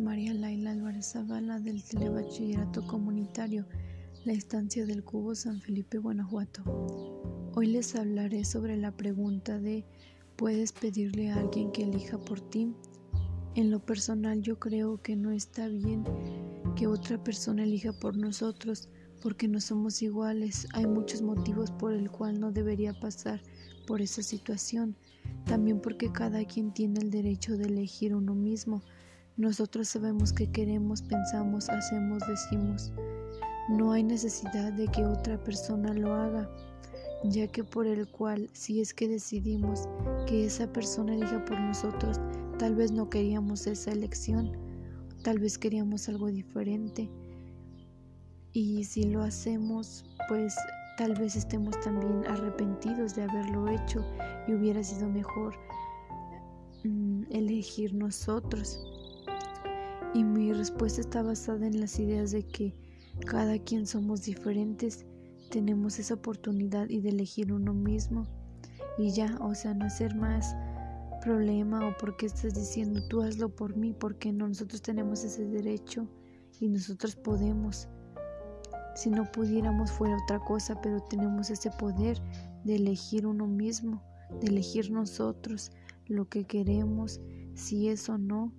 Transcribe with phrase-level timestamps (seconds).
[0.00, 3.66] María Laila Álvarez Zavala del Telebachillerato Comunitario,
[4.24, 6.62] la estancia del Cubo San Felipe, Guanajuato.
[7.54, 9.84] Hoy les hablaré sobre la pregunta de
[10.36, 12.74] ¿puedes pedirle a alguien que elija por ti?
[13.54, 16.04] En lo personal yo creo que no está bien
[16.74, 18.88] que otra persona elija por nosotros
[19.22, 20.66] porque no somos iguales.
[20.72, 23.40] Hay muchos motivos por el cual no debería pasar
[23.86, 24.96] por esa situación.
[25.44, 28.82] También porque cada quien tiene el derecho de elegir uno mismo.
[29.36, 32.92] Nosotros sabemos qué queremos, pensamos, hacemos, decimos.
[33.68, 36.48] No hay necesidad de que otra persona lo haga,
[37.24, 39.88] ya que por el cual, si es que decidimos
[40.28, 42.20] que esa persona elija por nosotros,
[42.60, 44.52] tal vez no queríamos esa elección,
[45.24, 47.10] tal vez queríamos algo diferente.
[48.52, 50.54] Y si lo hacemos, pues
[50.96, 54.04] tal vez estemos también arrepentidos de haberlo hecho
[54.46, 55.56] y hubiera sido mejor
[56.84, 58.93] mm, elegir nosotros.
[60.14, 62.74] Y mi respuesta está basada en las ideas de que
[63.26, 65.06] cada quien somos diferentes,
[65.50, 68.26] tenemos esa oportunidad y de elegir uno mismo
[68.98, 70.54] y ya, o sea, no hacer más
[71.22, 76.06] problema o porque estás diciendo tú hazlo por mí, porque no, nosotros tenemos ese derecho
[76.60, 77.88] y nosotros podemos.
[78.94, 82.22] Si no pudiéramos fuera otra cosa, pero tenemos ese poder
[82.62, 84.02] de elegir uno mismo,
[84.40, 85.72] de elegir nosotros
[86.06, 87.20] lo que queremos,
[87.54, 88.52] si es o no.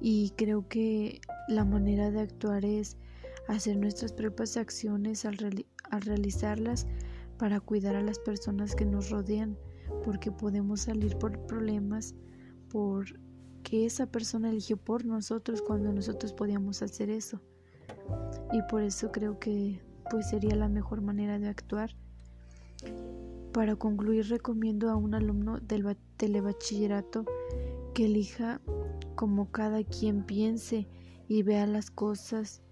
[0.00, 2.96] Y creo que la manera de actuar es
[3.48, 5.36] hacer nuestras propias acciones al,
[6.00, 6.86] realizarlas
[7.38, 9.58] para cuidar a las personas que nos rodean,
[10.04, 12.14] porque podemos salir por problemas
[12.70, 13.06] por
[13.62, 17.40] que esa persona eligió por nosotros cuando nosotros podíamos hacer eso.
[18.52, 21.90] Y por eso creo que pues sería la mejor manera de actuar.
[23.52, 27.24] Para concluir recomiendo a un alumno del telebachillerato
[28.04, 28.60] elija
[29.14, 30.86] como cada quien piense
[31.28, 32.62] y vea las cosas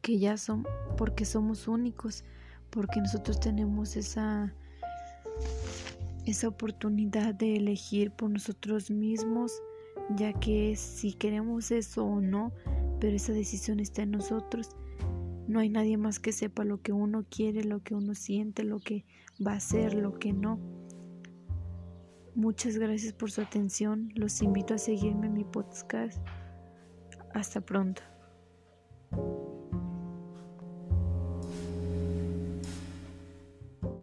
[0.00, 2.24] que ya son, porque somos únicos,
[2.70, 4.52] porque nosotros tenemos esa,
[6.26, 9.52] esa oportunidad de elegir por nosotros mismos,
[10.16, 12.52] ya que si queremos eso o no,
[13.00, 14.70] pero esa decisión está en nosotros.
[15.46, 18.78] No hay nadie más que sepa lo que uno quiere, lo que uno siente, lo
[18.80, 19.04] que
[19.44, 20.58] va a hacer, lo que no.
[22.34, 24.10] Muchas gracias por su atención.
[24.14, 26.18] Los invito a seguirme en mi podcast.
[27.34, 28.02] Hasta pronto.